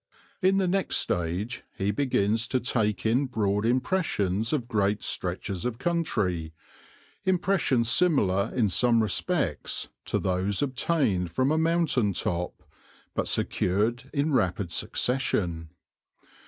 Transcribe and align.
In 0.41 0.57
the 0.57 0.67
next 0.67 0.95
stage 0.95 1.61
he 1.77 1.91
begins 1.91 2.47
to 2.47 2.59
take 2.59 3.05
in 3.05 3.27
broad 3.27 3.67
impressions 3.67 4.51
of 4.51 4.67
great 4.67 5.03
stretches 5.03 5.63
of 5.63 5.77
country, 5.77 6.53
impressions 7.23 7.87
similar 7.87 8.51
in 8.55 8.67
some 8.67 9.03
respects 9.03 9.89
to 10.05 10.17
those 10.17 10.63
obtained 10.63 11.29
from 11.29 11.51
a 11.51 11.57
mountain 11.59 12.13
top, 12.13 12.63
but 13.13 13.27
secured 13.27 14.09
in 14.11 14.33
rapid 14.33 14.71
succession. 14.71 15.69